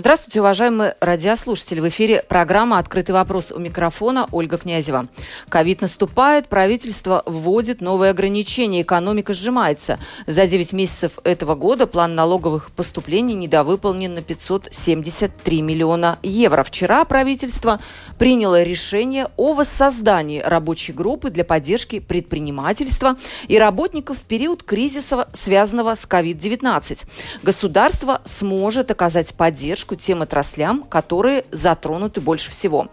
[0.00, 1.78] Здравствуйте, уважаемые радиослушатели.
[1.78, 5.08] В эфире программа «Открытый вопрос» у микрофона Ольга Князева.
[5.50, 9.98] Ковид наступает, правительство вводит новые ограничения, экономика сжимается.
[10.26, 16.62] За 9 месяцев этого года план налоговых поступлений недовыполнен на 573 миллиона евро.
[16.62, 17.78] Вчера правительство
[18.18, 25.94] приняло решение о воссоздании рабочей группы для поддержки предпринимательства и работников в период кризиса, связанного
[25.94, 27.04] с COVID-19.
[27.42, 32.88] Государство сможет оказать поддержку поддержку тем отраслям, которые затронуты больше всего.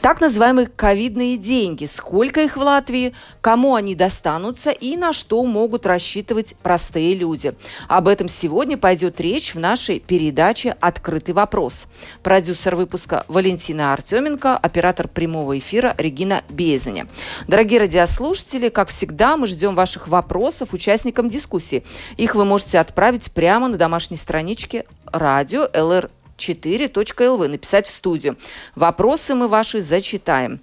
[0.00, 1.86] Так называемые ковидные деньги.
[1.86, 7.54] Сколько их в Латвии, кому они достанутся и на что могут рассчитывать простые люди.
[7.88, 11.86] Об этом сегодня пойдет речь в нашей передаче «Открытый вопрос».
[12.22, 17.06] Продюсер выпуска Валентина Артеменко, оператор прямого эфира Регина Безаня.
[17.48, 21.82] Дорогие радиослушатели, как всегда, мы ждем ваших вопросов участникам дискуссии.
[22.16, 26.10] Их вы можете отправить прямо на домашней страничке радио ЛР
[26.50, 28.36] 4.lv, написать в студию.
[28.74, 30.60] Вопросы мы ваши зачитаем.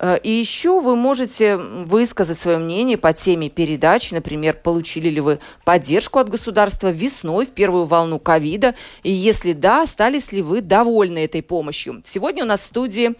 [0.00, 5.38] Э, и еще вы можете высказать свое мнение по теме передач, например, получили ли вы
[5.64, 11.24] поддержку от государства весной в первую волну ковида, и если да, остались ли вы довольны
[11.24, 12.02] этой помощью.
[12.06, 13.14] Сегодня у нас в студии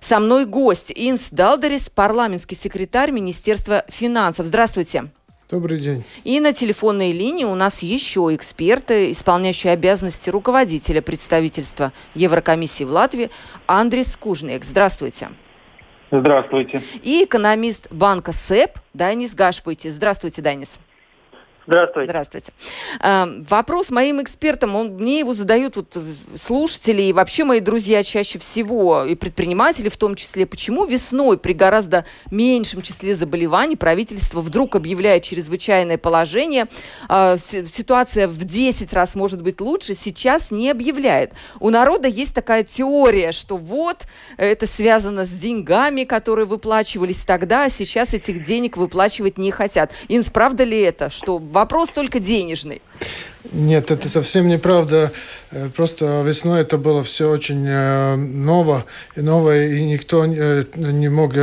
[0.00, 4.46] со мной гость Инс Далдерис, парламентский секретарь Министерства финансов.
[4.46, 5.10] Здравствуйте.
[5.48, 6.02] Добрый день.
[6.24, 13.30] И на телефонной линии у нас еще эксперты, исполняющие обязанности руководителя представительства Еврокомиссии в Латвии
[13.66, 14.64] Андрес Кужник.
[14.64, 15.28] Здравствуйте.
[16.10, 16.82] Здравствуйте.
[17.02, 19.90] И экономист банка СЭП Данис Гашпуйте.
[19.90, 20.68] Здравствуйте, Данис.
[20.68, 20.95] Здравствуйте.
[22.06, 22.52] Здравствуйте.
[23.00, 25.98] А, вопрос моим экспертам, он, мне его задают вот
[26.36, 31.54] слушатели и вообще мои друзья чаще всего, и предприниматели в том числе, почему весной при
[31.54, 36.68] гораздо меньшем числе заболеваний правительство вдруг объявляет чрезвычайное положение,
[37.08, 41.32] а, ситуация в 10 раз может быть лучше, сейчас не объявляет.
[41.58, 44.06] У народа есть такая теория, что вот
[44.36, 49.92] это связано с деньгами, которые выплачивались тогда, а сейчас этих денег выплачивать не хотят.
[50.08, 52.82] Инс, правда ли это, что Вопрос только денежный.
[53.50, 55.10] Нет, это совсем неправда.
[55.50, 58.84] Э, просто весной это было все очень э, ново
[59.14, 61.34] и новое, и никто э, не мог,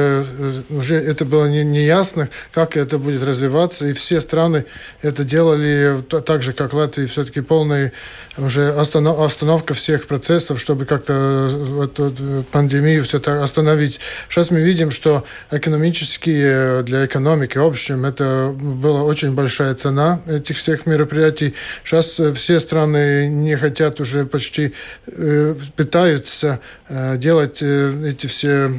[0.70, 4.66] уже это было неясно, как это будет развиваться, и все страны
[5.02, 7.94] это делали так же, как Латвия, все-таки полная
[8.38, 14.00] уже остановка всех процессов, чтобы как-то эту пандемию все это остановить.
[14.28, 20.58] Сейчас мы видим, что экономически для экономики в общем это была очень большая цена этих
[20.58, 21.54] всех мероприятий.
[21.84, 24.74] Сейчас все страны не хотят уже почти,
[25.08, 26.60] э, пытаются
[26.90, 28.72] э, делать э, эти все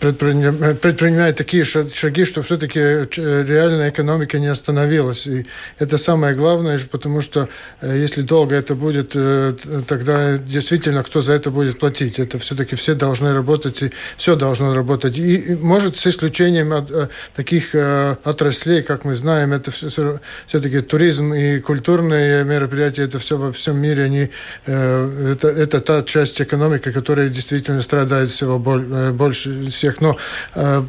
[0.00, 3.06] предпринимает такие шаги, что все-таки э,
[3.46, 5.26] реальная экономика не остановилась.
[5.26, 5.46] И
[5.78, 7.48] это самое главное, потому что
[7.80, 9.54] э, если долго это будет, э,
[9.86, 12.18] тогда действительно кто за это будет платить?
[12.18, 15.18] Это все-таки все должны работать, и все должно работать.
[15.18, 22.44] И, может, с исключением от, таких отраслей, как мы знаем, это все-таки туризм и культурные
[22.44, 24.30] мероприятия, это все во всем мире, они,
[24.66, 30.16] это, это та часть экономики, которая действительно страдает всего больше всех, но
[30.54, 30.82] э,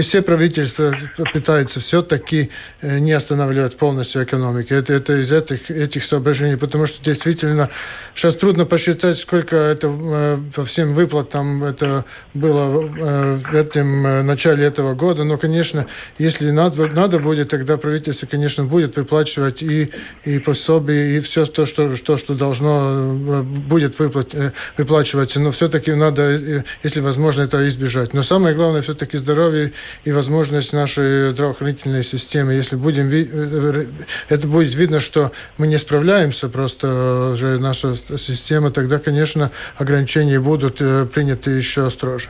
[0.00, 0.94] все правительства
[1.32, 2.50] пытаются все-таки
[2.80, 4.74] э, не останавливать полностью экономику.
[4.74, 7.70] Это, это из этих, этих соображений, потому что действительно
[8.14, 12.04] сейчас трудно посчитать, сколько это э, по всем выплатам это
[12.34, 15.86] было э, в этом э, начале этого года, но, конечно,
[16.18, 19.90] если надо, надо будет, тогда правительство, конечно, будет выплачивать и,
[20.24, 25.50] и пособие, и все то, что, что, что должно э, будет выплат, э, выплачиваться, но
[25.50, 28.14] все-таки надо, если возможно, это избежать делать.
[28.14, 29.72] Но самое главное все-таки здоровье
[30.04, 32.54] и возможность нашей здравоохранительной системы.
[32.54, 33.86] Если будем, э,
[34.28, 40.80] это будет видно, что мы не справляемся просто уже наша система, тогда, конечно, ограничения будут
[40.80, 42.28] э, приняты еще строже.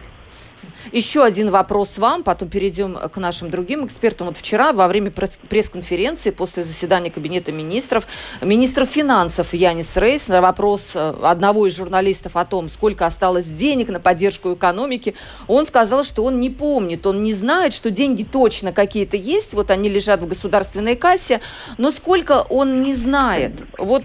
[0.92, 4.28] Еще один вопрос вам, потом перейдем к нашим другим экспертам.
[4.28, 8.06] Вот вчера во время пресс-конференции после заседания Кабинета министров
[8.40, 13.88] министр финансов Янис Рейс на вопрос э, одного из журналистов о том, сколько осталось денег
[13.88, 15.14] на поддержку экономики,
[15.48, 19.70] он сказал, что он не помнит, он не знает, что деньги точно какие-то есть, вот
[19.70, 21.40] они лежат в государственной кассе,
[21.78, 23.62] но сколько он не знает.
[23.78, 24.04] Вот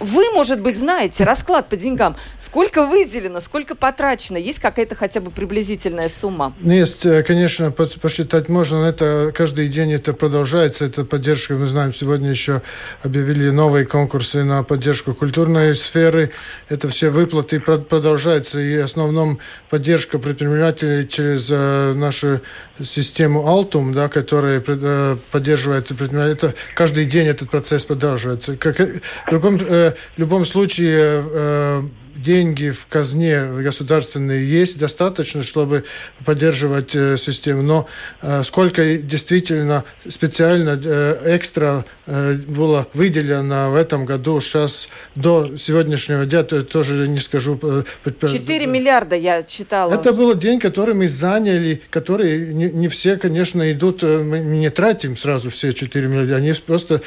[0.00, 2.16] вы, может быть, знаете расклад по деньгам.
[2.38, 4.36] Сколько выделено, сколько потрачено?
[4.36, 6.54] Есть какая-то хотя бы приблизительная сумма?
[6.60, 8.84] Ну, есть, э, конечно, посчитать можно.
[8.84, 11.54] Это каждый день это продолжается, эта поддержка.
[11.54, 12.62] Мы знаем, сегодня еще
[13.02, 16.32] объявили новые конкурсы на поддержку культурной сферы.
[16.68, 18.60] Это все выплаты продолжаются.
[18.60, 19.38] И в основном
[19.70, 22.40] поддержка предпринимателей через э, нашу
[22.82, 26.32] систему Altum, да, которая э, поддерживает предпринимателей.
[26.32, 28.56] Это каждый день этот процесс продолжается.
[28.56, 31.82] Как, в другом в любом случае э,
[32.22, 35.84] деньги в казне государственные есть достаточно, чтобы
[36.24, 37.62] поддерживать э, систему.
[37.62, 37.88] Но
[38.22, 46.42] э, сколько действительно специально э, экстра было выделено в этом году, сейчас до сегодняшнего дня,
[46.42, 47.58] то тоже не скажу.
[48.04, 49.94] 4 э, миллиарда я читала.
[49.94, 55.50] Это был день, который мы заняли, которые не, все, конечно, идут, мы не тратим сразу
[55.50, 57.02] все 4 миллиарда, они просто,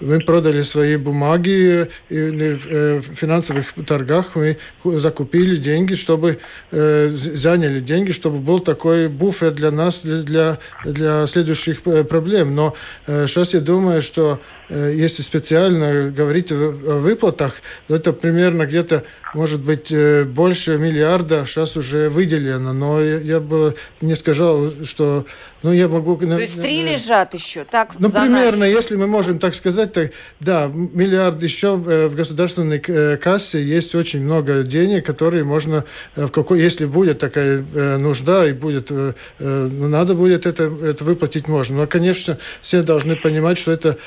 [0.00, 6.38] мы продали свои бумаги в финансовых торгах, мы закупили деньги, чтобы
[6.70, 12.54] э, заняли деньги, чтобы был такой буфер для нас, для, для следующих э, проблем.
[12.54, 12.74] Но
[13.06, 14.40] э, сейчас я думаю, что
[14.74, 16.70] если специально говорить о,
[17.00, 17.54] выплатах,
[17.88, 19.04] то это примерно где-то
[19.34, 25.26] может быть, э, больше миллиарда сейчас уже выделено, но я, я бы не сказал, что...
[25.62, 26.16] Ну, я могу...
[26.16, 27.92] То есть три лежат еще, так?
[27.98, 28.68] Ну, примерно, наш...
[28.68, 30.10] если мы можем так сказать, так,
[30.40, 35.84] да, миллиард еще э, в государственной э, кассе есть очень много денег, которые можно,
[36.16, 37.62] в какой, если будет такая
[37.98, 41.78] нужда и будет, ну, надо будет это, это выплатить можно.
[41.78, 43.98] Но, конечно, все должны понимать, что это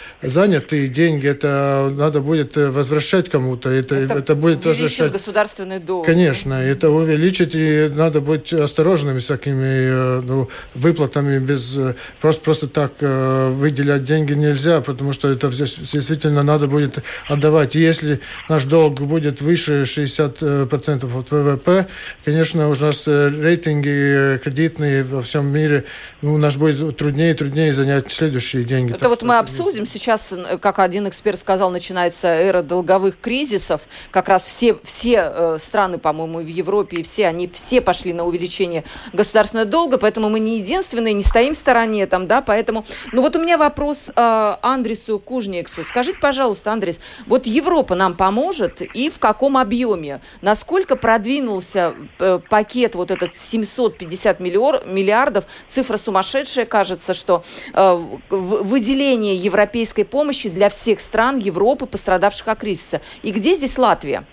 [0.56, 6.06] занятые деньги, это надо будет возвращать кому-то, это, это, это будет возвращать государственный долг.
[6.06, 11.40] Конечно, это увеличить, и надо быть осторожными с такими э, ну, выплатами.
[11.40, 17.04] Без, э, просто, просто так э, выделять деньги нельзя, потому что это действительно надо будет
[17.28, 17.76] отдавать.
[17.76, 18.20] И если
[18.50, 21.88] наш долг будет выше 60% от ВВП,
[22.24, 25.86] конечно, у нас рейтинги кредитные во всем мире,
[26.22, 28.94] ну, у нас будет труднее и труднее занять следующие деньги.
[28.94, 29.86] Это вот мы обсудим.
[29.86, 33.82] Сейчас, как один эксперт сказал, начинается эра долговых кризисов.
[34.12, 38.26] Как раз все, все э, страны, по-моему, в Европе, и все, они все пошли на
[38.26, 38.84] увеличение
[39.14, 42.86] государственного долга, поэтому мы не единственные, не стоим в стороне там, да, поэтому...
[43.12, 45.84] Ну вот у меня вопрос э, Андресу Кужниксу.
[45.84, 50.22] Скажите, пожалуйста, Андрес, вот Европа нам поможет и в каком объеме?
[50.42, 55.46] Насколько продвинулся э, пакет вот этот 750 миллиардов?
[55.68, 57.44] Цифра сумасшедшая, кажется, что
[57.74, 58.00] э,
[58.30, 63.02] выделение европейской помощи для всех стран Европы, пострадавших от кризиса.
[63.24, 64.24] И где здесь Латвия?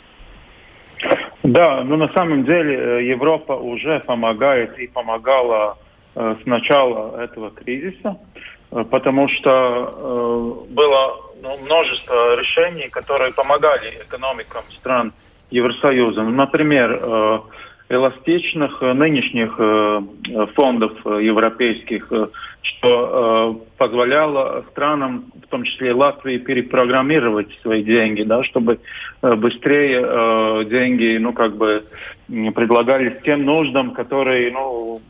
[1.42, 5.76] Да, но на самом деле э, Европа уже помогает и помогала
[6.14, 8.16] э, с начала этого кризиса,
[8.70, 15.12] э, потому что э, было ну, множество решений, которые помогали экономикам стран
[15.50, 16.22] Евросоюза.
[16.22, 17.40] Ну, например, э,
[17.92, 20.00] эластичных э, нынешних э,
[20.54, 22.10] фондов э, европейских,
[22.62, 28.78] что позволяло странам, в том числе Латвии, перепрограммировать свои деньги, да, чтобы
[29.20, 31.84] быстрее деньги, ну, как бы
[32.28, 35.00] предлагались тем нуждам, которые, ну,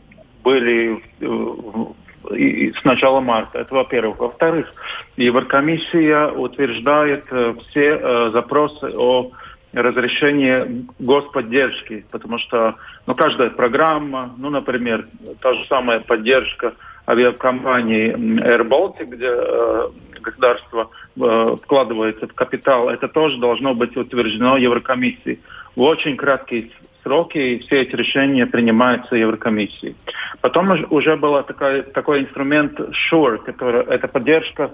[0.43, 3.59] были с начала марта.
[3.59, 4.19] Это во-первых.
[4.19, 4.73] Во-вторых,
[5.19, 7.27] Еврокомиссия утверждает
[7.69, 9.31] все запросы о
[9.73, 12.77] разрешение господдержки, потому что
[13.07, 15.07] ну, каждая программа, ну, например,
[15.41, 16.75] та же самая поддержка
[17.07, 19.89] авиакомпании Air Baltic, где э,
[20.21, 25.41] государство э, вкладывается в капитал, это тоже должно быть утверждено Еврокомиссией.
[25.75, 26.71] В очень краткие
[27.03, 29.97] сроки все эти решения принимаются Еврокомиссией.
[30.41, 32.79] Потом уже был такой, такой инструмент
[33.11, 34.71] SURE, который, это поддержка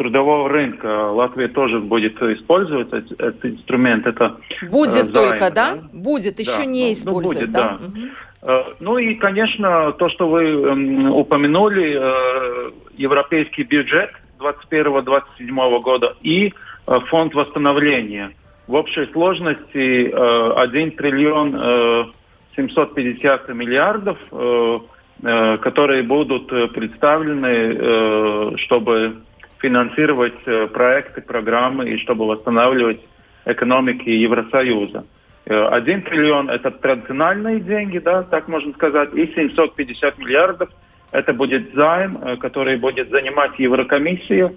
[0.00, 1.10] трудового рынка.
[1.10, 4.06] Латвия тоже будет использовать этот, этот инструмент.
[4.06, 4.36] Это
[4.70, 5.74] будет э, займ, только, да?
[5.74, 5.78] да?
[5.92, 7.78] Будет, еще да, не ну, использует, ну, будет, да?
[7.78, 7.84] да.
[7.84, 8.08] Угу.
[8.80, 16.54] Ну и, конечно, то, что вы э, упомянули, э, европейский бюджет 2021-2027 года и
[16.86, 18.32] фонд восстановления.
[18.68, 22.04] В общей сложности э, 1 триллион э,
[22.56, 24.18] 750 миллиардов,
[25.20, 29.16] которые будут представлены, чтобы
[29.60, 33.00] финансировать э, проекты, программы и чтобы восстанавливать
[33.44, 35.04] экономики Евросоюза.
[35.46, 40.70] Э, один триллион– это традиционные деньги, да, так можно сказать, и 750 миллиардов–
[41.12, 44.52] это будет займ, э, который будет занимать Еврокомиссия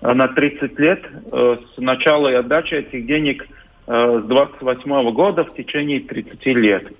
[0.00, 3.46] на 30 лет с начала и отдачи этих денег
[3.86, 6.92] с 28 года в течение 30 лет.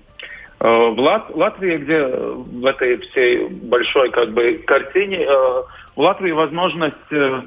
[0.59, 5.27] В Лат Латвии, где в этой всей большой как бы картине
[5.95, 7.41] в Латвии возможность э,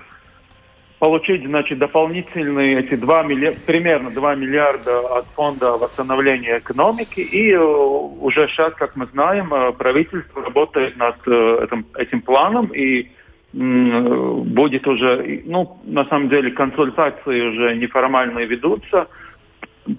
[0.98, 7.20] получить, значит, дополнительные эти 2 миллиарда, примерно 2 миллиарда от фонда восстановления экономики.
[7.20, 13.10] И э, уже сейчас, как мы знаем, э, правительство работает над этим, этим планом и
[13.50, 19.08] будет уже, ну, на самом деле, консультации уже неформальные ведутся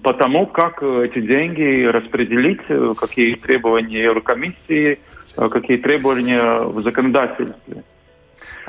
[0.04, 2.60] по тому, как эти деньги распределить,
[2.96, 5.00] какие требования Еврокомиссии,
[5.34, 7.82] какие требования в законодательстве.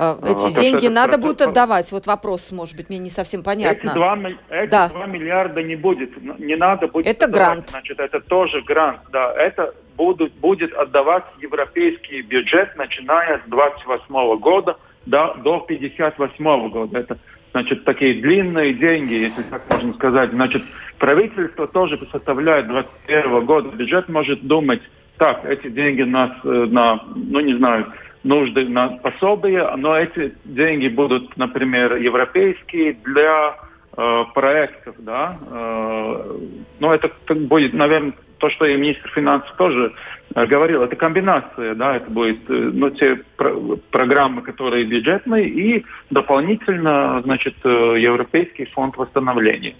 [0.04, 1.26] А, а, эти а, деньги надо процесс...
[1.28, 1.92] будет отдавать?
[1.92, 3.90] Вот вопрос, может быть, мне не совсем понятно.
[3.90, 4.90] Эти 2, эти да.
[4.90, 7.48] 2 миллиарда не будет, не надо будет Это отдавать.
[7.50, 7.70] грант.
[7.70, 9.32] Значит, это тоже грант, да.
[9.34, 16.98] Это будут, будет отдавать европейский бюджет, начиная с 28 года до, до 58 года.
[16.98, 17.20] Это,
[17.52, 20.32] значит, такие длинные деньги, если так можно сказать.
[20.32, 20.64] Значит,
[20.98, 23.70] правительство тоже составляет 21 года.
[23.70, 24.82] Бюджет может думать,
[25.20, 27.94] так, эти деньги нас э, на, ну не знаю,
[28.24, 33.56] нужды на пособие, но эти деньги будут, например, европейские для
[33.98, 35.38] э, проектов, да.
[35.50, 36.38] Э,
[36.80, 39.94] но это будет, наверное, то, что и министр финансов тоже
[40.36, 43.56] э, говорил, это комбинация, да, это будет, э, ну, те про
[43.92, 49.76] программы, которые бюджетные, и дополнительно, значит, э, Европейский фонд восстановления.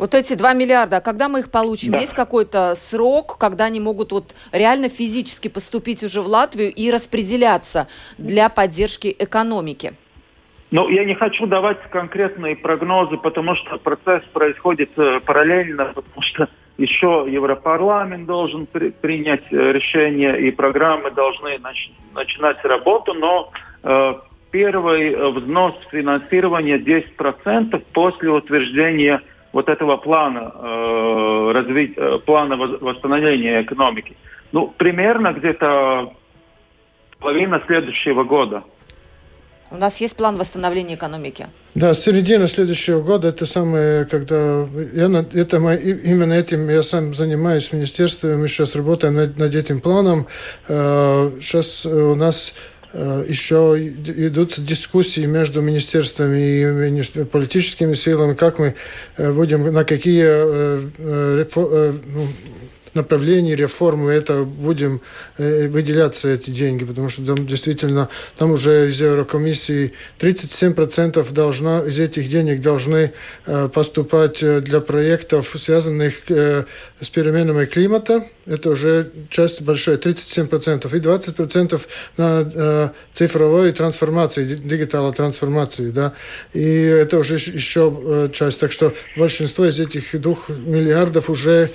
[0.00, 1.92] Вот эти 2 миллиарда, а когда мы их получим?
[1.92, 1.98] Да.
[1.98, 7.86] Есть какой-то срок, когда они могут вот реально физически поступить уже в Латвию и распределяться
[8.16, 9.92] для поддержки экономики?
[10.70, 16.48] Ну, я не хочу давать конкретные прогнозы, потому что процесс происходит э, параллельно, потому что
[16.78, 23.52] еще Европарламент должен при, принять э, решение, и программы должны нач, начинать работу, но
[23.82, 24.14] э,
[24.50, 29.20] первый взнос финансирования 10% после утверждения
[29.52, 34.16] вот этого плана э, развить, э, плана восстановления экономики.
[34.52, 36.12] Ну, примерно где-то
[37.18, 38.62] половина следующего года.
[39.72, 41.46] У нас есть план восстановления экономики?
[41.76, 47.74] Да, середина следующего года, это самое, когда я это именно этим я сам занимаюсь в
[47.74, 50.26] министерстве, мы сейчас работаем над, над этим планом.
[50.66, 58.74] Сейчас э, у нас Э, еще идут дискуссии между министерствами и политическими силами, как мы
[59.16, 60.24] э, будем, на какие
[62.94, 65.00] направлении реформы это будем
[65.38, 71.98] э, выделяться эти деньги, потому что там действительно там уже из Еврокомиссии 37% должно, из
[71.98, 73.12] этих денег должны
[73.46, 78.26] э, поступать э, для проектов, связанных с переменами климата.
[78.46, 80.96] Это уже часть большая, 37%.
[80.96, 81.80] И 20%
[82.16, 85.90] на цифровой трансформации, дигитальной трансформации.
[85.90, 86.14] Да?
[86.52, 88.60] И это уже еще часть.
[88.60, 91.70] Так что большинство из этих двух миллиардов уже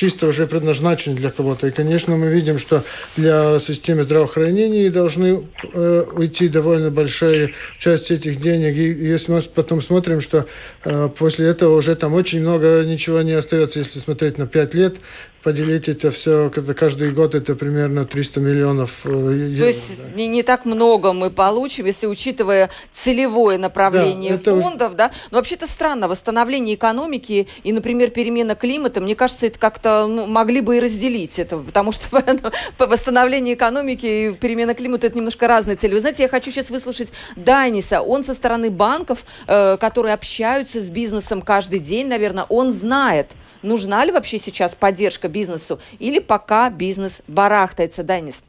[0.00, 1.66] чисто уже предназначены для кого-то.
[1.66, 2.82] И, конечно, мы видим, что
[3.18, 8.74] для системы здравоохранения должны э, уйти довольно большая часть этих денег.
[8.78, 10.46] И, если мы потом смотрим, что
[10.84, 14.96] э, после этого уже там очень много ничего не остается, если смотреть на пять лет,
[15.42, 19.58] поделить это все, каждый год это примерно 300 миллионов евро.
[19.58, 20.14] То есть да.
[20.14, 25.12] не, не так много мы получим, если учитывая целевое направление да, фондов, да?
[25.30, 30.60] Но вообще-то странно, восстановление экономики и, например, перемена климата, мне кажется, это как-то ну, могли
[30.60, 32.22] бы и разделить это, потому что
[32.78, 35.94] восстановление экономики и перемена климата это немножко разные цели.
[35.94, 40.90] Вы знаете, я хочу сейчас выслушать Дайниса, он со стороны банков, э, которые общаются с
[40.90, 47.22] бизнесом каждый день, наверное, он знает, нужна ли вообще сейчас поддержка бизнесу или пока бизнес
[47.26, 48.42] барахтается, Данис?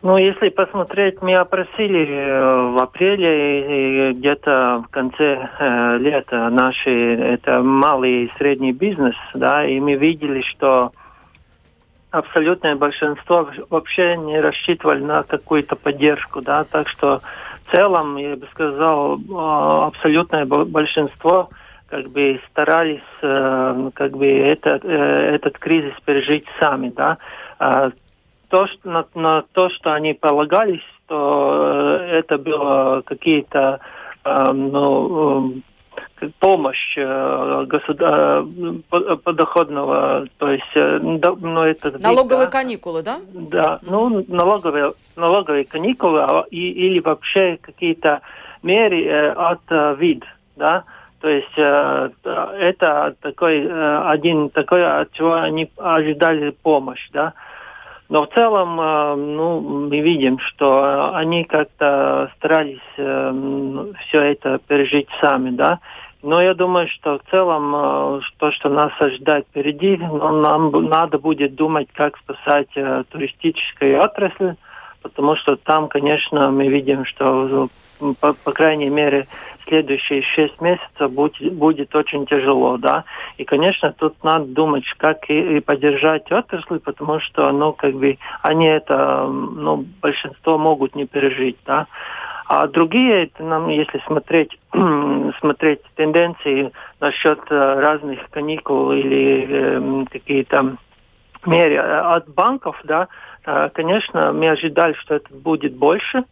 [0.00, 7.16] Ну, если посмотреть, мы опросили э, в апреле и где-то в конце э, лета наши,
[7.16, 10.92] это малый и средний бизнес, да, и мы видели, что
[12.12, 17.20] абсолютное большинство вообще не рассчитывали на какую-то поддержку, да, так что
[17.64, 21.50] в целом, я бы сказал, э, абсолютное большинство
[21.88, 27.18] как бы старались э, как бы этот, э, этот кризис пережить сами, да.
[27.58, 27.90] А
[28.48, 33.80] то, что, на, на то, что они полагались, то э, это было какие-то
[34.24, 35.62] э, ну,
[36.20, 38.44] э, помощь э, государ...
[38.90, 42.52] подоходного, то есть ну, это налоговые да?
[42.52, 43.20] каникулы, да?
[43.32, 48.20] Да, ну налоговые налоговые каникулы а, и, или вообще какие-то
[48.62, 50.24] меры э, от э, вид,
[50.56, 50.84] да.
[51.20, 57.32] То есть э, это такой э, один такой, от чего они ожидали помощь, да.
[58.08, 65.08] Но в целом, э, ну, мы видим, что они как-то старались э, все это пережить
[65.20, 65.80] сами, да.
[66.22, 71.18] Но я думаю, что в целом э, то, что нас ожидает впереди, ну, нам надо
[71.18, 74.54] будет думать, как спасать э, туристическую отрасль,
[75.02, 77.68] потому что там, конечно, мы видим, что
[78.20, 79.26] по, по крайней мере
[79.68, 83.04] следующие шесть месяцев будет, будет очень тяжело, да.
[83.36, 88.18] И, конечно, тут надо думать, как и, и поддержать отрасль, потому что, ну, как бы,
[88.42, 91.86] они это, ну, большинство могут не пережить, да.
[92.46, 94.58] А другие, это нам, если смотреть,
[95.40, 100.76] смотреть тенденции насчет э, разных каникул или э, какие-то
[101.44, 103.08] меры от банков, да,
[103.44, 106.24] э, конечно, мы ожидали, что это будет больше,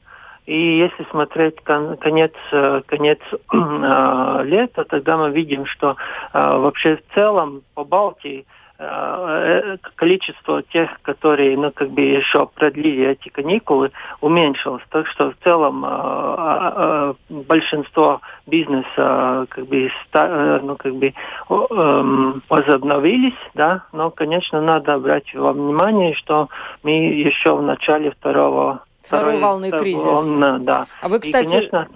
[0.46, 5.96] и если смотреть кон конец, э, конец э, лета, тогда мы видим, что
[6.32, 8.46] э, вообще в целом по Балтии
[8.78, 14.82] Э, количество тех, которые, ну, как бы еще продлили эти каникулы, уменьшилось.
[14.90, 21.14] Так что в целом э, э, большинство бизнеса, как бы, ну, как бы
[21.48, 26.50] эм, возобновились, да, но, конечно, надо брать во внимание, что
[26.82, 30.06] мы еще в начале второго Второй волны кризиса.
[30.06, 30.86] Волна, да.
[31.00, 31.88] А вы, кстати, и, конечно...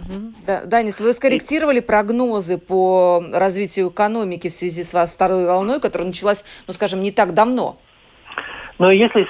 [0.47, 6.45] да, Данис, вы скорректировали прогнозы по развитию экономики в связи с второй волной, которая началась,
[6.67, 7.77] ну, скажем, не так давно?
[8.81, 9.29] Но если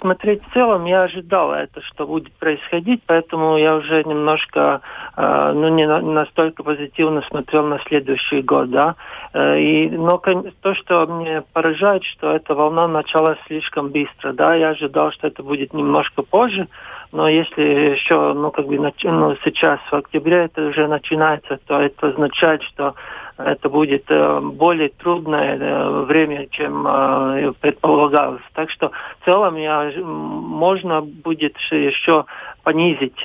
[0.00, 4.82] смотреть в целом, я ожидала это, что будет происходить, поэтому я уже немножко,
[5.16, 8.96] э, ну, не настолько позитивно смотрел на следующий год, да.
[9.32, 14.68] Э, и, но то, что мне поражает, что эта волна началась слишком быстро, да, я
[14.68, 16.68] ожидал, что это будет немножко позже,
[17.12, 22.08] но если еще, ну, как бы, ну, сейчас, в октябре это уже начинается, то это
[22.08, 22.94] означает, что
[23.38, 28.42] это будет э, более трудное э, время, чем э, предполагалось.
[28.54, 28.90] Так что
[29.20, 32.24] в целом я, можно будет еще
[32.62, 33.20] понизить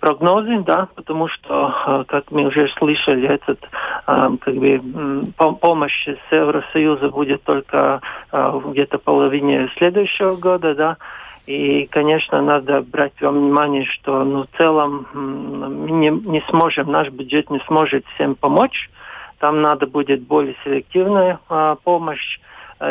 [0.00, 3.58] прогнозы, да, потому что, как мы уже слышали, этот
[4.04, 4.78] как бы
[5.34, 10.96] помощь с Евросоюза будет только где-то половине следующего года, да,
[11.48, 17.08] и, конечно, надо брать во внимание, что ну, в целом мы не, не сможем, наш
[17.08, 18.90] бюджет не сможет всем помочь.
[19.38, 22.38] Там надо будет более селективная а, помощь.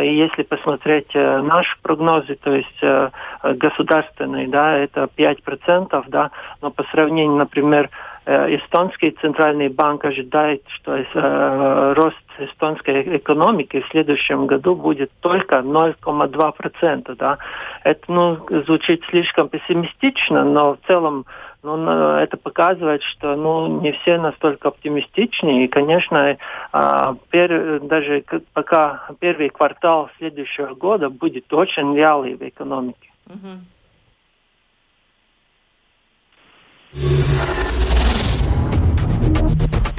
[0.01, 3.09] И если посмотреть э, наши прогнозы, то есть э,
[3.43, 7.89] государственные, да, это 5%, да, но по сравнению, например,
[8.27, 15.59] Э, эстонский центральный банк ожидает, что э, рост эстонской экономики в следующем году будет только
[15.59, 17.15] 0,2%.
[17.15, 17.37] Да?
[17.85, 21.25] Это ну, звучит слишком пессимистично, но в целом
[21.63, 25.63] ну, это показывает, что ну, не все настолько оптимистичны.
[25.63, 26.37] И, конечно,
[26.73, 33.09] э, пер, даже пока первый квартал следующего года будет очень вялый в экономике.
[33.29, 33.67] Mm-hmm.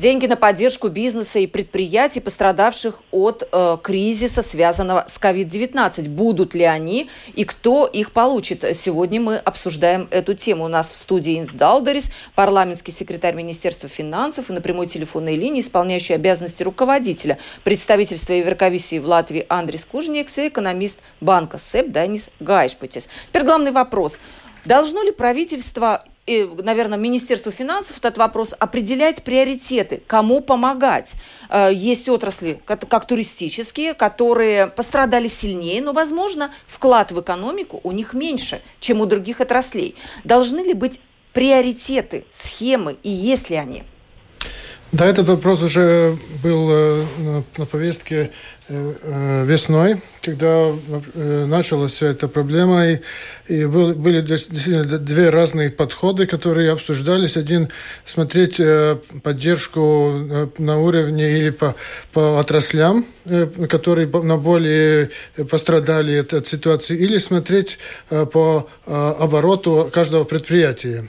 [0.00, 6.08] Деньги на поддержку бизнеса и предприятий, пострадавших от э, кризиса, связанного с COVID-19.
[6.08, 8.64] Будут ли они и кто их получит?
[8.74, 10.64] Сегодня мы обсуждаем эту тему.
[10.64, 15.60] У нас в студии Инс Далдерис, парламентский секретарь Министерства финансов и на прямой телефонной линии
[15.60, 23.06] исполняющий обязанности руководителя представительства Евроковисии в Латвии Андрис Кужникс и экономист банка СЭП Данис Гайшпутис.
[23.28, 24.18] Теперь главный вопрос.
[24.64, 31.14] Должно ли правительство и, наверное, Министерству финансов этот вопрос определять приоритеты, кому помогать.
[31.48, 38.14] Э, есть отрасли, как, туристические, которые пострадали сильнее, но, возможно, вклад в экономику у них
[38.14, 39.96] меньше, чем у других отраслей.
[40.22, 41.00] Должны ли быть
[41.32, 43.84] приоритеты, схемы и есть ли они?
[44.92, 47.06] Да, этот вопрос уже был э,
[47.56, 48.30] на повестке
[48.70, 50.72] весной, когда
[51.14, 53.00] началась вся эта проблема, и,
[53.48, 57.36] и был, были действительно две разные подходы, которые обсуждались.
[57.36, 57.68] Один–
[58.04, 58.60] смотреть
[59.22, 61.74] поддержку на уровне или по,
[62.12, 63.06] по отраслям,
[63.68, 65.10] которые на более
[65.50, 67.78] пострадали от, от ситуации, или смотреть
[68.08, 71.08] по обороту каждого предприятия,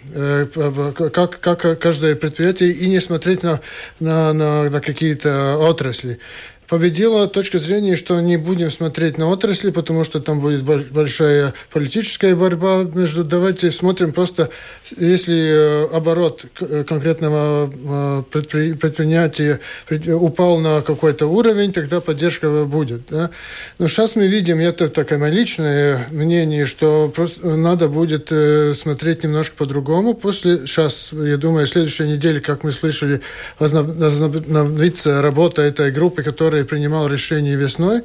[1.11, 3.61] как, как каждое предприятие, и не смотреть на
[3.99, 6.19] на, на, на какие-то отрасли
[6.71, 12.33] победила точка зрения, что не будем смотреть на отрасли, потому что там будет большая политическая
[12.33, 13.25] борьба между...
[13.25, 14.51] Давайте смотрим просто,
[14.95, 23.01] если э, оборот э, конкретного э, предприятия упал на какой-то уровень, тогда поддержка будет.
[23.09, 23.31] Да?
[23.77, 28.31] Но сейчас мы видим, это такое мое личное мнение, что просто надо будет
[28.77, 30.13] смотреть немножко по-другому.
[30.13, 33.19] После, сейчас, я думаю, следующей неделе, как мы слышали,
[33.59, 38.03] возобновится работа этой группы, которая который принимал решения весной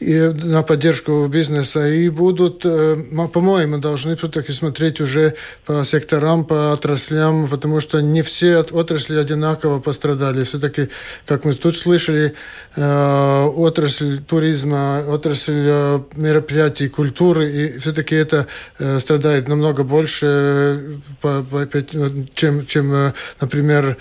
[0.00, 2.96] и на поддержку бизнеса, и будут, э,
[3.32, 5.34] по-моему, должны все-таки смотреть уже
[5.66, 10.44] по секторам, по отраслям, потому что не все отрасли одинаково пострадали.
[10.44, 10.88] Все-таки,
[11.26, 12.32] как мы тут слышали,
[12.76, 18.46] э, отрасль туризма, отрасль э, мероприятий, культуры, и все-таки это
[19.00, 21.00] страдает намного больше,
[22.34, 23.98] чем, чем например,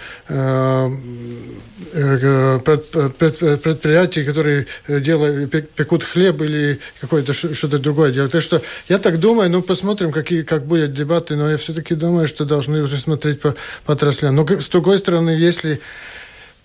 [3.63, 5.51] предприятия, которые делают,
[5.89, 8.31] пекут хлеб или какое-то что-то другое делать.
[8.31, 12.27] Так что я так думаю, ну посмотрим, какие, как будут дебаты, но я все-таки думаю,
[12.27, 14.35] что должны уже смотреть по, по отраслям.
[14.35, 15.81] Но с другой стороны, если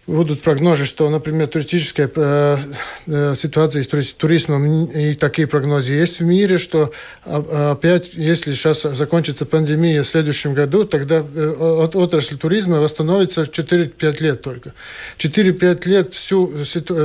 [0.06, 2.58] будут прогнозы, что, например, туристическая э,
[3.06, 6.92] э, ситуация с туризмом и такие прогнозы есть в мире, что
[7.24, 11.50] опять, если сейчас закончится пандемия в следующем году, тогда э,
[11.94, 14.74] отрасль туризма восстановится в 4-5 лет только.
[15.18, 16.52] 4-5 лет всю,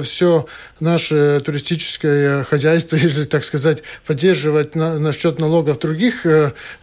[0.04, 0.46] все
[0.80, 6.26] наше туристическое хозяйство, если так сказать, поддерживать на, на счет налогов других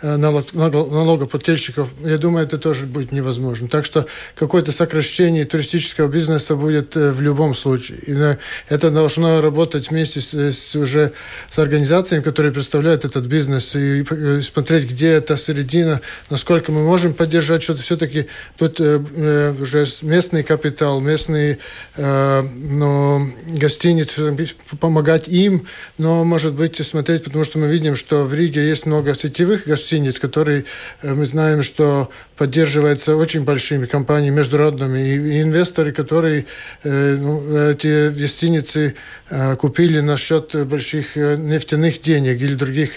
[0.03, 3.69] налогоплательщиков, я думаю, это тоже будет невозможно.
[3.69, 7.99] Так что какое-то сокращение туристического этого бизнеса будет э, в любом случае.
[8.07, 8.37] И
[8.69, 11.13] это должно работать вместе с, с уже
[11.51, 17.15] с организациями, которые представляют этот бизнес, и, и смотреть, где эта середина, насколько мы можем
[17.15, 17.83] поддержать что-то.
[17.83, 18.27] Все-таки
[18.59, 21.59] тут э, э, уже местный капитал, местные
[21.97, 24.37] э, ну, гостиницы,
[24.81, 25.67] помогать им,
[25.99, 30.19] но, может быть, смотреть, потому что мы видим, что в Риге есть много сетевых гостиниц,
[30.19, 30.65] которые
[31.03, 36.47] э, мы знаем, что поддерживаются очень большими компаниями международными, и, и инвесторы, которые
[36.83, 38.95] э, ну, эти гостиницы
[39.31, 42.91] э, купили на счет больших э, нефтяных денег или других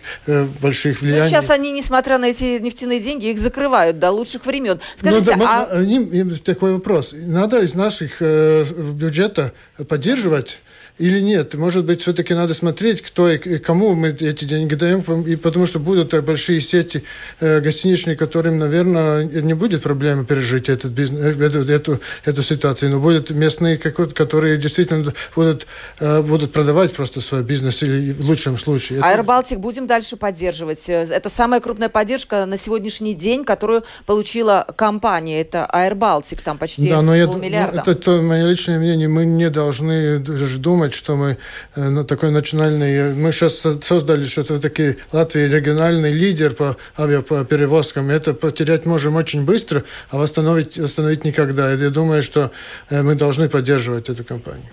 [0.61, 1.23] больших влияний.
[1.23, 4.79] Но сейчас они, несмотря на эти нефтяные деньги, их закрывают до лучших времен.
[4.97, 5.77] Скажите, ну, да, а...
[5.79, 7.11] Можно, такой вопрос.
[7.13, 9.53] Надо из наших бюджета
[9.87, 10.59] поддерживать
[10.99, 11.53] или нет?
[11.53, 15.79] Может быть, все-таки надо смотреть, кто и кому мы эти деньги даем, и потому что
[15.79, 17.03] будут большие сети
[17.39, 22.91] э, гостиничные, которым, наверное, не будет проблемы пережить этот бизнес, э, эту, эту, эту ситуацию,
[22.91, 25.67] но будут местные, которые действительно будут,
[25.99, 28.99] э, будут продавать просто свой бизнес, или в лучшем случае.
[28.99, 30.89] Baltic будем дальше поддерживать.
[30.89, 35.41] Это самая крупная поддержка на сегодняшний день, которую получила компания.
[35.41, 37.75] Это Baltic, там почти да, но полмиллиарда.
[37.75, 39.07] Я, это, это мое личное мнение.
[39.07, 41.37] Мы не должны даже думать, думать, что мы
[41.75, 43.13] ну, такой национальный...
[43.13, 48.09] Мы сейчас создали что-то такие Латвии региональный лидер по авиаперевозкам.
[48.09, 51.71] Это потерять можем очень быстро, а восстановить, восстановить никогда.
[51.71, 52.51] Я думаю, что
[52.89, 54.65] э, мы должны поддерживать эту компанию.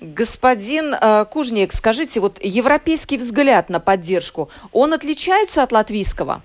[0.00, 6.42] Господин э, Кужник, скажите, вот европейский взгляд на поддержку, он отличается от латвийского?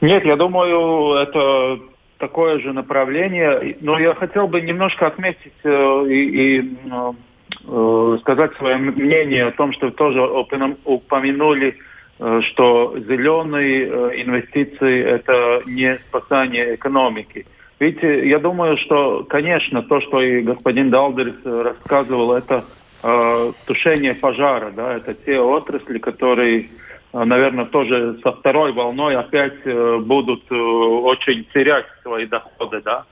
[0.00, 1.80] Нет, я думаю, это
[2.18, 3.76] такое же направление.
[3.80, 6.76] Но я хотел бы немножко отметить э, и, и
[7.66, 10.20] э, сказать свое мнение о том, что тоже
[10.84, 11.76] упомянули,
[12.18, 17.46] э, что зеленые э, инвестиции– это не спасание экономики.
[17.80, 22.64] Видите, я думаю, что, конечно, то, что и господин Далдерс рассказывал, это
[23.04, 26.68] э, тушение пожара, да, это те отрасли, которые
[27.12, 33.04] наверное, тоже со второй волной опять э, будут э, очень терять свои доходы, да.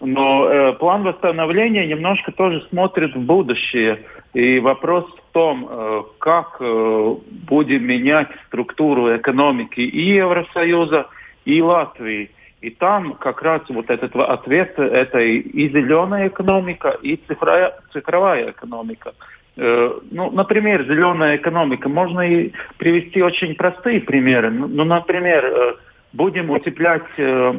[0.00, 4.04] Но э, план восстановления немножко тоже смотрит в будущее.
[4.34, 7.14] И вопрос в том, э, как э,
[7.48, 11.06] будем менять структуру экономики и Евросоюза,
[11.44, 12.30] и Латвии.
[12.60, 19.12] И там как раз вот этот ответ– это и зеленая экономика, и цифровая, цифровая экономика.
[19.56, 21.88] Э, ну, например, зеленая экономика.
[21.88, 24.50] Можно и привести очень простые примеры.
[24.50, 25.74] Ну, ну например, э,
[26.12, 27.52] будем утеплять э,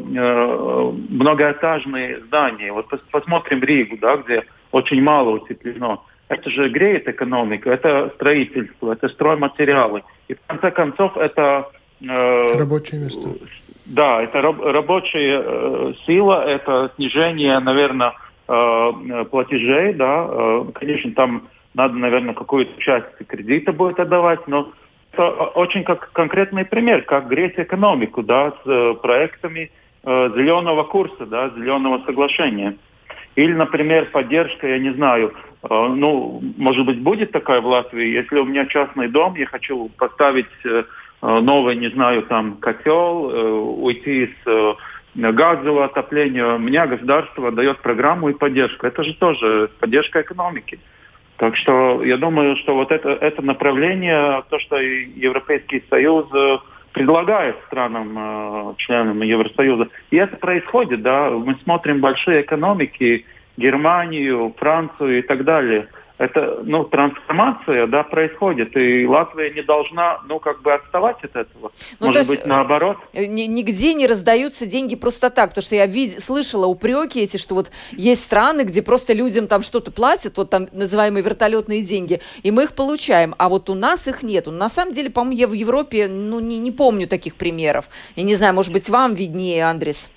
[1.10, 2.74] многоэтажные здания.
[2.74, 6.04] Вот посмотрим Ригу, да, где очень мало утеплено.
[6.28, 10.04] Это же греет экономику, это строительство, это стройматериалы.
[10.28, 11.70] И в конце концов это...
[12.02, 13.30] Рабочие места.
[13.86, 18.14] Да, это раб, рабочая сила, это снижение, наверное,
[18.48, 20.66] платежей, да.
[20.74, 24.72] Конечно, там надо, наверное, какую-то часть кредита будет отдавать, но
[25.12, 29.72] это очень как конкретный пример, как греть экономику, да, с э, проектами
[30.04, 32.78] э, зеленого курса, да, зеленого соглашения.
[33.36, 35.34] Или, например, поддержка, я не знаю,
[35.64, 39.90] э, ну, может быть, будет такая в Латвии, если у меня частный дом, я хочу
[39.98, 40.48] поставить
[41.22, 44.78] новый, не знаю, там, котел, уйти с
[45.16, 48.86] газового отопления, у меня государство дает программу и поддержку.
[48.86, 50.80] Это же тоже поддержка экономики.
[51.38, 56.58] Так что я думаю, что вот это, это направление, то, что Европейский Союз э,
[56.94, 59.90] предлагает странам, э, членам Евросоюза.
[60.12, 61.30] И это происходит, да.
[61.30, 63.26] Мы смотрим большие экономики,
[63.58, 70.40] Германию, Францию и так далее это, ну, трансформация, да, происходит, и Латвия не должна, ну,
[70.40, 71.72] как бы отставать от этого.
[72.00, 72.98] Ну, Может быть, наоборот.
[73.14, 77.56] Э, нигде не раздаются деньги просто так, потому что я вид- слышала упреки эти, что
[77.56, 82.52] вот есть страны, где просто людям там что-то платят, вот там называемые вертолетные деньги, и
[82.52, 84.48] мы их получаем, а вот у нас их нет.
[84.48, 87.90] На самом деле, по-моему, я в Европе, ну, не, не помню таких примеров.
[88.16, 90.10] Я не знаю, может быть, вам виднее, Андрес.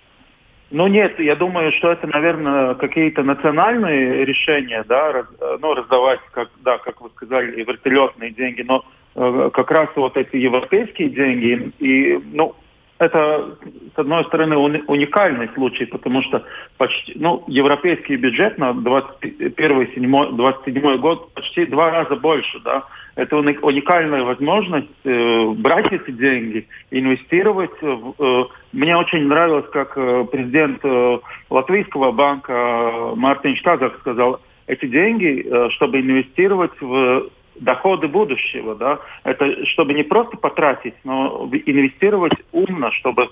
[0.71, 5.27] Ну нет, я думаю, что это, наверное, какие-то национальные решения, да, раз,
[5.61, 10.37] ну, раздавать, как, да, как вы сказали, вертолетные деньги, но э, как раз вот эти
[10.37, 12.55] европейские деньги, и, ну,
[12.99, 13.57] это,
[13.95, 16.45] с одной стороны, уникальный случай, потому что
[16.77, 22.85] почти, ну, европейский бюджет на 2021-2027 год почти два раза больше, да.
[23.15, 27.71] Это уникальная возможность э, брать эти деньги, инвестировать.
[27.81, 31.19] В, э, мне очень нравилось, как э, президент э,
[31.51, 37.29] Латвийского банка Мартин Штазак сказал, эти деньги, э, чтобы инвестировать в
[37.61, 43.29] доходы будущего, да, это чтобы не просто потратить, но инвестировать умно, чтобы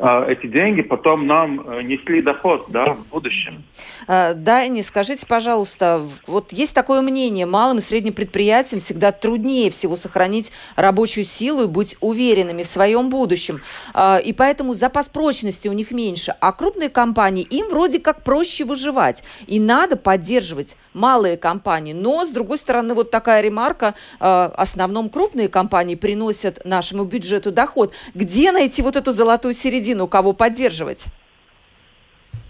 [0.00, 3.62] эти деньги потом нам э, несли доход да, в будущем.
[4.08, 9.96] А, Дайни, скажите, пожалуйста, вот есть такое мнение, малым и средним предприятиям всегда труднее всего
[9.96, 13.60] сохранить рабочую силу и быть уверенными в своем будущем.
[13.92, 16.34] А, и поэтому запас прочности у них меньше.
[16.40, 19.22] А крупные компании, им вроде как проще выживать.
[19.46, 21.92] И надо поддерживать малые компании.
[21.92, 27.92] Но, с другой стороны, вот такая ремарка, в основном крупные компании приносят нашему бюджету доход.
[28.14, 29.89] Где найти вот эту золотую середину?
[29.90, 31.06] Середину, кого поддерживать?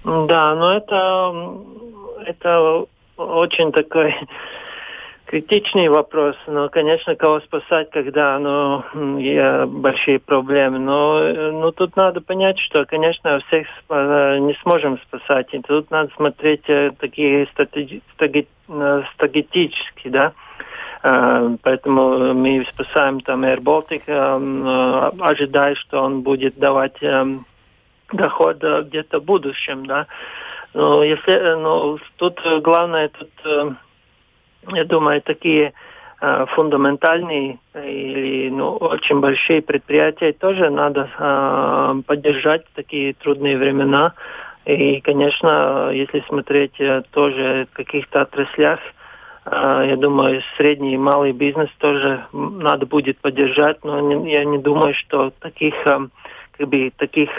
[0.05, 1.35] Да, но это,
[2.27, 4.15] это очень такой
[5.27, 6.37] критичный вопрос.
[6.47, 8.83] Но, конечно, кого спасать, когда ну,
[9.67, 10.79] большие проблемы.
[10.79, 11.21] Но
[11.53, 15.49] ну, тут надо понять, что, конечно, всех не сможем спасать.
[15.53, 18.03] И тут надо смотреть э, такие стратегические,
[20.13, 20.50] да, Э,
[21.03, 27.39] поэтому мы спасаем там Air Baltic, э, ожидая, что он будет давать э,
[28.13, 30.07] доход где-то в будущем, да.
[30.75, 33.31] Но если, ну, тут главное, тут,
[34.73, 35.73] я думаю, такие
[36.21, 44.13] фундаментальные или ну, очень большие предприятия тоже надо э, поддержать в такие трудные времена.
[44.67, 46.77] И, конечно, если смотреть
[47.11, 48.81] тоже в каких-то отраслях,
[49.47, 55.33] я думаю, средний и малый бизнес тоже надо будет поддержать, но я не думаю, что
[55.41, 56.07] таких, а,
[56.53, 57.31] как бы, таких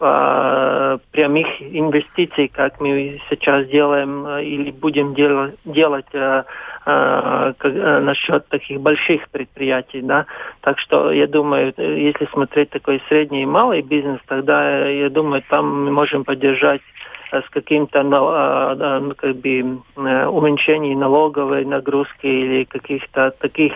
[0.00, 6.06] а, прямых инвестиций, как мы сейчас делаем или будем делать,
[6.86, 10.26] насчет таких больших предприятий, да.
[10.60, 15.84] Так что я думаю, если смотреть такой средний и малый бизнес, тогда я думаю, там
[15.84, 16.80] мы можем поддержать
[17.30, 23.72] с каким-то э, ну, как бы, э, уменьшением налоговой нагрузки или каких-то таких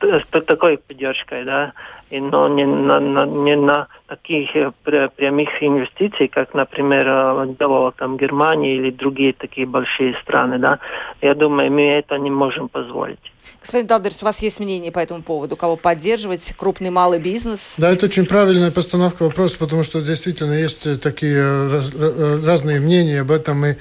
[0.00, 1.72] с такой поддержкой, да,
[2.18, 4.50] но не на, на, не на таких
[4.82, 10.80] прямых инвестиций, как, например, делала там Германия или другие такие большие страны, да.
[11.20, 13.20] Я думаю, мы это не можем позволить.
[13.60, 15.56] Господин Далдерс, у вас есть мнение по этому поводу?
[15.56, 16.54] Кого поддерживать?
[16.56, 17.74] Крупный, малый бизнес?
[17.76, 23.30] Да, это очень правильная постановка вопроса, потому что действительно есть такие раз, разные мнения об
[23.30, 23.66] этом.
[23.66, 23.76] И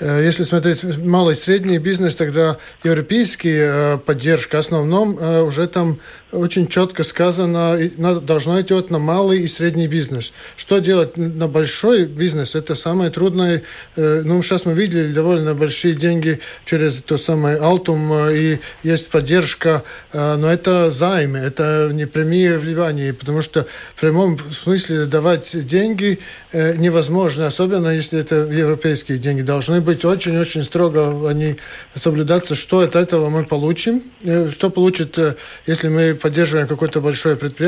[0.00, 5.68] э, если смотреть малый и средний бизнес, тогда европейские э, поддержка в основном э, уже
[5.68, 5.98] там
[6.32, 10.32] очень четко сказано, должно идти на малый и средний бизнес.
[10.56, 12.54] Что делать на большой бизнес?
[12.54, 13.62] Это самое трудное.
[13.96, 20.36] Ну, сейчас мы видели довольно большие деньги через то самое Алтум, и есть поддержка, э,
[20.36, 26.18] но это займы, это не прямые вливания, потому что в прямом смысле давать деньги
[26.52, 29.42] э, невозможно, особенно если это европейские деньги.
[29.42, 31.56] Должны быть очень-очень строго они
[31.94, 35.18] соблюдаться, что от этого мы получим, э, что получит,
[35.66, 37.59] если мы поддерживаем какое-то большое предприятие,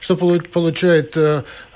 [0.00, 1.16] что получает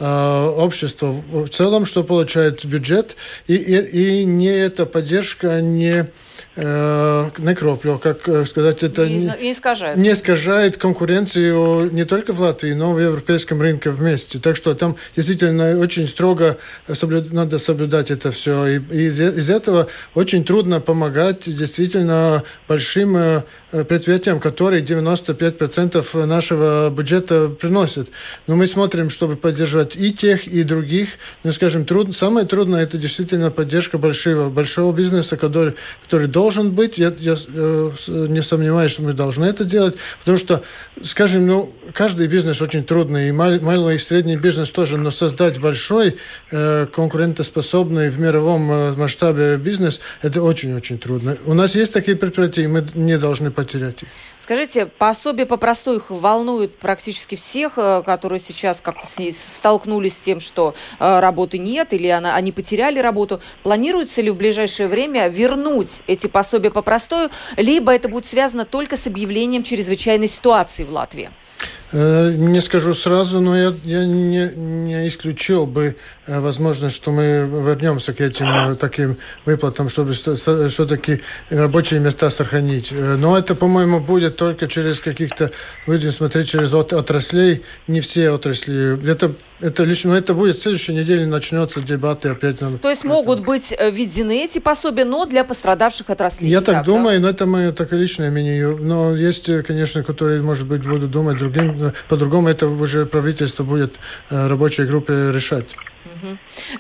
[0.00, 7.98] общество в целом, что получает бюджет, и, и, и не эта поддержка не Э, некроплю,
[7.98, 9.96] как э, сказать, это не, не, искажает.
[9.96, 14.38] не искажает конкуренцию не только в Латвии, но и в европейском рынке вместе.
[14.38, 16.58] Так что там действительно очень строго
[16.92, 17.32] соблюд...
[17.32, 18.66] надо соблюдать это все.
[18.66, 27.48] И, и из, из этого очень трудно помогать действительно большим предприятиям, которые 95% нашего бюджета
[27.48, 28.08] приносят.
[28.46, 31.10] Но мы смотрим, чтобы поддержать и тех, и других.
[31.44, 32.14] Ну, скажем, труд...
[32.16, 35.74] самое трудное это действительно поддержка большого, большого бизнеса, который,
[36.04, 36.98] который должен быть.
[36.98, 40.62] Я, я не сомневаюсь, что мы должны это делать, потому что,
[41.04, 46.18] скажем, ну, каждый бизнес очень трудный, и малый и средний бизнес тоже, но создать большой
[46.50, 51.36] э, конкурентоспособный в мировом э, масштабе бизнес, это очень-очень трудно.
[51.44, 54.08] У нас есть такие предприятия, и мы не должны потерять их.
[54.48, 60.40] Скажите, пособие по простой их волнует практически всех, э, которые сейчас как-то столкнулись с тем,
[60.40, 63.42] что э, работы нет или она, они потеряли работу.
[63.62, 68.96] Планируется ли в ближайшее время вернуть эти пособия по простой, либо это будет связано только
[68.96, 71.30] с объявлением чрезвычайной ситуации в Латвии?
[71.90, 75.96] Э, не скажу сразу, но я, я не, не исключил бы
[76.26, 82.92] э, возможность, что мы вернемся к этим э, таким выплатам, чтобы все-таки рабочие места сохранить.
[82.92, 85.50] Но это, по-моему, будет только через каких-то,
[85.86, 88.98] будем смотреть через от, отраслей, не все отрасли.
[89.10, 92.58] Это, это лично, но это будет в следующей неделе начнется дебаты опять.
[92.58, 96.50] То есть могут быть введены эти пособия, но для пострадавших отраслей.
[96.50, 97.22] Я так, так думаю, да?
[97.22, 98.76] но это мое такое личное мнение.
[98.76, 101.77] Но есть, конечно, которые, может быть, будут думать другим
[102.08, 103.98] по-другому это уже правительство будет
[104.30, 105.66] э, рабочей группе решать.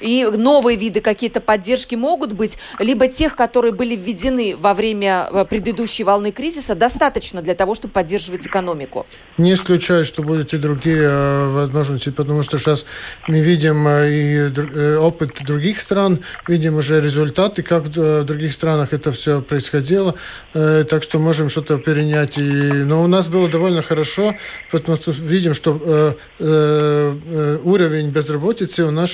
[0.00, 5.44] И новые виды какие-то поддержки могут быть, либо тех, которые были введены во время э,
[5.44, 9.06] предыдущей волны кризиса, достаточно для того, чтобы поддерживать экономику?
[9.36, 12.84] Не исключаю, что будут и другие э, возможности, потому что сейчас
[13.26, 19.12] мы видим э, и опыт других стран, видим уже результаты, как в других странах это
[19.12, 20.14] все происходило,
[20.52, 22.36] так что можем что-то перенять.
[22.36, 24.34] Но у нас было довольно хорошо,
[24.70, 29.10] потому что видим, что уровень безработицы у нас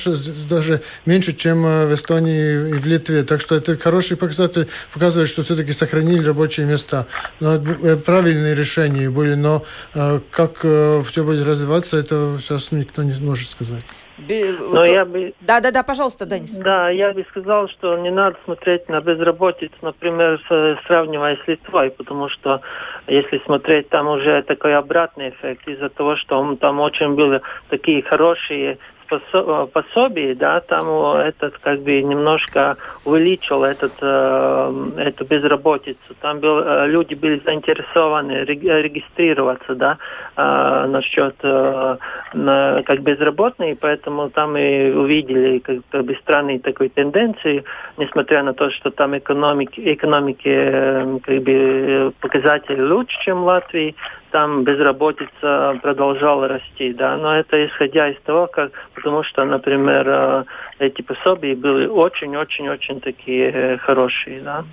[0.48, 3.22] даже меньше, чем э, в Эстонии и в Литве.
[3.22, 7.06] Так что это хороший показатель, показывает, что все-таки сохранили рабочие места.
[7.40, 13.14] Но э, правильные решения были, но э, как все будет развиваться, это сейчас никто не
[13.20, 13.84] может сказать.
[14.16, 15.34] Но я бы...
[15.40, 16.56] Да, да, да, пожалуйста, Денис.
[16.56, 20.40] Да, я бы сказал, что не надо смотреть на безработицу, например,
[20.86, 22.60] сравнивая с Литвой, потому что
[23.08, 28.78] если смотреть, там уже такой обратный эффект из-за того, что там очень были такие хорошие
[29.08, 36.14] пособий, да, там этот как бы немножко увеличил этот, э, эту безработицу.
[36.20, 39.98] Там был, э, люди были заинтересованы регистрироваться, да,
[40.36, 41.96] э, насчет э,
[42.34, 47.64] на, как безработные, поэтому там и увидели как, бы странные такой тенденции,
[47.96, 53.94] несмотря на то, что там экономики, экономики э, как бы показатели лучше, чем в Латвии,
[54.34, 60.44] там безработица продолжала расти, да, но это исходя из того, как, потому что, например, э,
[60.80, 64.64] эти пособия были очень-очень-очень такие э, хорошие, да.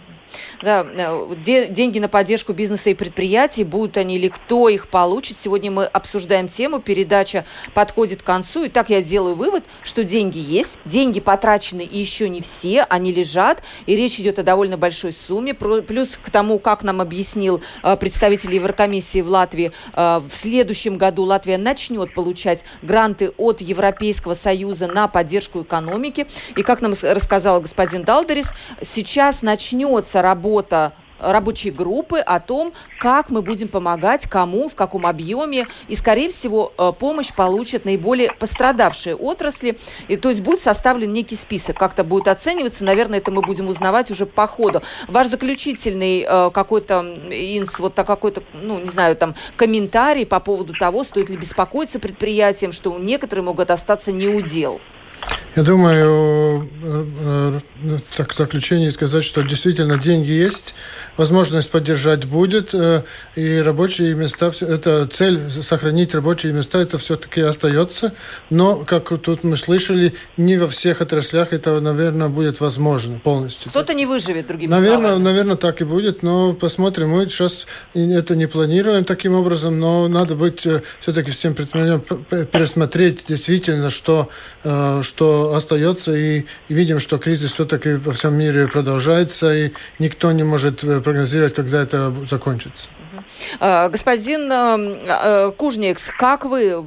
[0.62, 1.36] Да, э,
[1.70, 5.38] деньги на поддержку бизнеса и предприятий, будут они или кто их получит.
[5.42, 8.66] Сегодня мы обсуждаем тему, передача подходит к концу.
[8.66, 13.12] И так я делаю вывод, что деньги есть, деньги потрачены и еще не все, они
[13.12, 15.54] лежат, и речь идет о довольно большой сумме.
[15.54, 21.24] Плюс к тому, как нам объяснил э, представитель Еврокомиссии в Латвии, э, в следующем году
[21.24, 26.28] Латвия начнет получать гранты от Европейского Союза на поддержку экономики.
[26.56, 28.48] И как нам рассказал господин Далдерис,
[28.82, 35.68] сейчас начнется работа рабочей группы о том, как мы будем помогать, кому, в каком объеме.
[35.88, 39.78] И, скорее всего, э, помощь получат наиболее пострадавшие отрасли.
[40.08, 42.84] И, то есть будет составлен некий список, как-то будет оцениваться.
[42.84, 44.82] Наверное, это мы будем узнавать уже по ходу.
[45.08, 51.04] Ваш заключительный э, какой-то инс, вот какой-то, ну, не знаю, там, комментарий по поводу того,
[51.04, 54.82] стоит ли беспокоиться предприятиям, что некоторые могут остаться неудел.
[55.56, 60.76] Я думаю, э, э, так в заключение сказать, что действительно деньги есть,
[61.18, 63.04] возможность поддержать будет, э,
[63.36, 68.14] и рабочие места, это цель сохранить рабочие места, это все-таки остается,
[68.50, 73.72] но, как тут мы слышали, не во всех отраслях это, наверное, будет возможно полностью.
[73.72, 75.24] Кто-то не выживет, другими наверное, словами.
[75.24, 77.10] Наверное, так и будет, но посмотрим.
[77.10, 80.66] Мы сейчас это не планируем таким образом, но надо быть
[81.02, 84.30] все-таки всем предпринимателям пересмотреть действительно, что,
[84.64, 90.44] что остается, и, и видим, что кризис все-таки во всем мире продолжается, и никто не
[90.44, 92.90] может э, прогнозировать, когда это закончится.
[93.60, 96.84] А, господин э, э, Кужникс, как вы,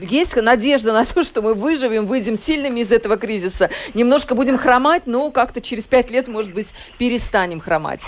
[0.00, 3.70] есть надежда на то, что мы выживем, выйдем сильными из этого кризиса?
[3.94, 8.02] Немножко будем хромать, но как-то через пять лет, может быть, перестанем хромать.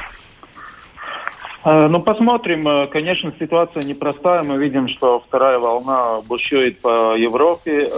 [1.65, 2.89] Ну, посмотрим.
[2.89, 4.43] Конечно, ситуация непростая.
[4.43, 7.91] Мы видим, что вторая волна бушует по Европе.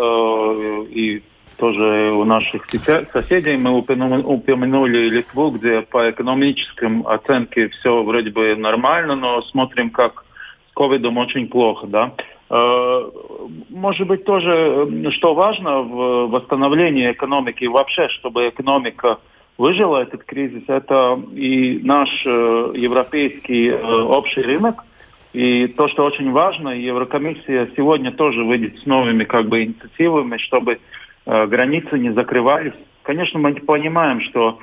[0.90, 1.22] И
[1.62, 2.66] тоже у наших
[3.12, 3.56] соседей.
[3.56, 10.24] Мы упомянули Литву, где по экономическим оценке все вроде бы нормально, но смотрим, как
[10.70, 12.14] с ковидом очень плохо, да.
[12.50, 13.10] Э,
[13.70, 19.18] может быть, тоже, что важно в восстановлении экономики вообще, чтобы экономика
[19.58, 24.84] выжила этот кризис, это и наш э, европейский э, общий рынок,
[25.32, 30.78] и то, что очень важно, Еврокомиссия сегодня тоже выйдет с новыми как бы инициативами, чтобы
[31.24, 32.74] э, границы не закрывались.
[33.02, 34.58] Конечно, мы понимаем, что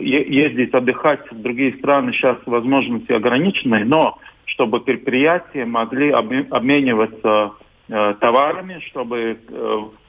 [0.00, 7.52] ездить отдыхать в другие страны сейчас возможности ограничены, но чтобы предприятия могли обмениваться
[7.86, 9.38] товарами, чтобы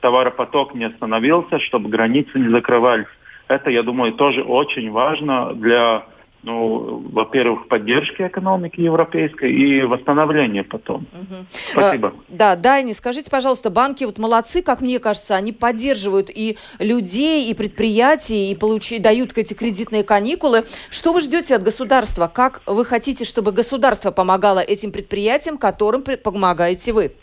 [0.02, 3.06] товаропоток не остановился, чтобы границы не закрывались.
[3.48, 6.06] Это, я думаю, тоже очень важно для
[6.44, 11.08] ну, во-первых, поддержки экономики европейской и восстановления потом.
[11.14, 11.46] Угу.
[11.50, 12.10] Спасибо.
[12.10, 17.50] А, да, Дайни, скажите, пожалуйста, банки вот молодцы, как мне кажется, они поддерживают и людей,
[17.50, 20.66] и предприятий, и получи, дают эти кредитные каникулы.
[20.90, 22.28] Что вы ждете от государства?
[22.28, 27.14] Как вы хотите, чтобы государство помогало этим предприятиям, которым помогаете вы?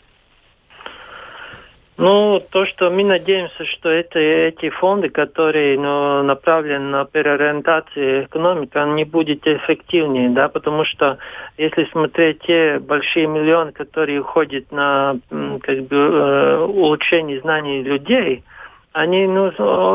[2.01, 8.75] Ну, то, что мы надеемся, что это, эти фонды, которые ну, направлены на переориентацию экономики,
[8.75, 11.19] они будут эффективнее, да, потому что
[11.59, 18.43] если смотреть те большие миллионы, которые уходят на как бы, э, улучшение знаний людей,
[18.93, 19.51] они ну,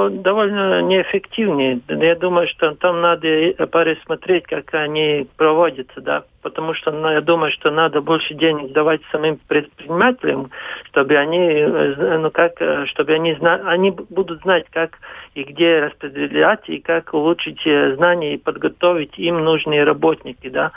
[0.09, 1.81] довольно неэффективнее.
[1.89, 7.51] Я думаю, что там надо пересмотреть, как они проводятся, да, потому что ну, я думаю,
[7.51, 10.51] что надо больше денег давать самим предпринимателям,
[10.85, 15.01] чтобы они, э, ну как, э, чтобы они знали, они будут знать, как
[15.35, 20.71] и где распределять и как улучшить э, знания и подготовить им нужные работники, да.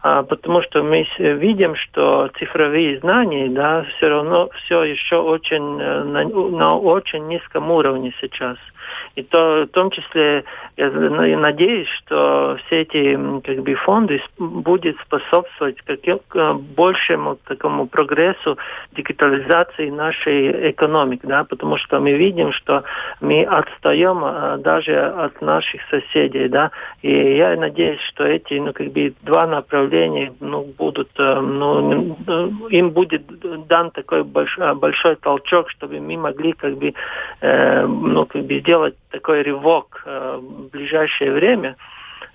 [0.00, 6.22] А, потому что мы видим, что цифровые знания, да, все равно все еще очень на,
[6.22, 8.58] на очень низком уровне сейчас.
[9.14, 10.44] И то, в том числе
[10.76, 16.18] я надеюсь, что все эти как бы, фонды будут способствовать каким,
[16.76, 18.58] большему такому прогрессу
[18.92, 22.84] дигитализации нашей экономики, да, потому что мы видим, что
[23.20, 26.70] мы отстаем а, даже от наших соседей, да,
[27.02, 32.16] и я надеюсь, что эти, ну, как бы, два направления, ну, будут, э, ну,
[32.68, 33.22] им будет
[33.66, 36.92] дан такой большой, большой толчок, чтобы мы могли, как бы,
[37.40, 38.75] э, ну, как бы сделать
[39.10, 41.76] такой рывок э, в ближайшее время–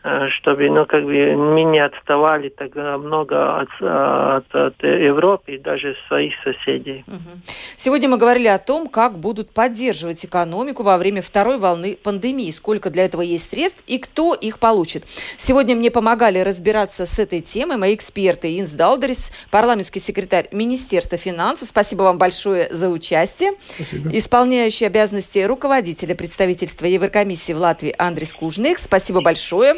[0.04, 5.95] чтобы ну, как бы мы не отставали так много от, от, от Европы и даже
[6.08, 7.06] своих соседей.
[7.76, 12.89] Сегодня мы говорили о том, как будут поддерживать экономику во время второй волны пандемии, сколько
[12.89, 15.04] для этого есть средств и кто их получит.
[15.38, 21.68] Сегодня мне помогали разбираться с этой темой мои эксперты Инс Далдерис, парламентский секретарь Министерства финансов.
[21.68, 23.52] Спасибо вам большое за участие.
[23.60, 24.18] Спасибо.
[24.18, 28.80] Исполняющий обязанности руководителя представительства Еврокомиссии в Латвии Андрей Кужник.
[28.80, 29.76] Спасибо большое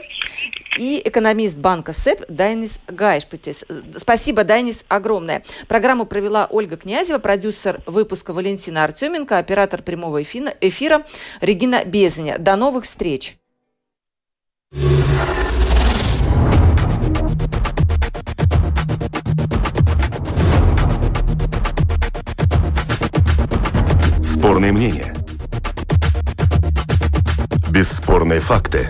[0.77, 3.65] и экономист банка СЭП Дайнис Гайшпутис.
[3.97, 5.43] Спасибо, Дайнис, огромное.
[5.67, 11.05] Программу провела Ольга Князева, продюсер выпуска Валентина Артеменко, оператор прямого эфира
[11.41, 12.37] Регина Безеня.
[12.39, 13.37] До новых встреч!
[24.21, 25.15] Спорные мнения.
[27.71, 28.89] Бесспорные факты.